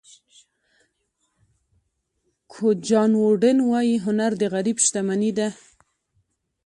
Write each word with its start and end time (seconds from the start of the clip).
کوچ 2.51 2.77
جان 2.89 3.11
ووډن 3.21 3.57
وایي 3.69 3.95
هنر 4.05 4.31
د 4.41 4.43
غریب 4.53 4.77
شتمني 4.85 5.31
ده. 5.37 5.47